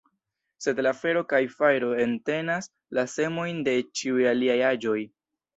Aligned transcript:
Sed 0.65 0.79
la 0.87 0.93
fero 1.01 1.21
kaj 1.33 1.41
fajro 1.59 1.91
entenas 2.07 2.71
la 3.01 3.05
semojn 3.17 3.63
de 3.71 3.79
ĉiuj 4.01 4.29
aliaj 4.35 4.59
aĵoj. 4.73 4.99